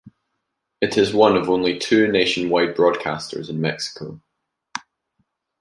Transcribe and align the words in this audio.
It 0.81 0.97
is 0.97 1.13
one 1.13 1.37
of 1.37 1.47
only 1.47 1.77
two 1.77 2.07
nationwide 2.07 2.75
broadcasters 2.75 3.51
in 3.51 3.61
Mexico. 3.61 4.19